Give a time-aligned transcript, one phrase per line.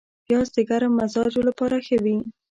[0.25, 2.17] پیاز د ګرم مزاجو لپاره ښه وي